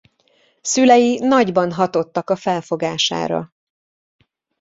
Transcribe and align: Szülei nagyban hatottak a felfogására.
Szülei 0.61 1.19
nagyban 1.19 1.71
hatottak 1.71 2.29
a 2.29 2.35
felfogására. 2.35 3.53